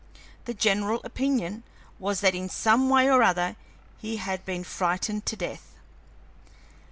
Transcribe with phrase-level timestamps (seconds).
[0.45, 1.61] The general opinion
[1.99, 3.55] was that in some way or other
[3.99, 5.75] he had been frightened to death.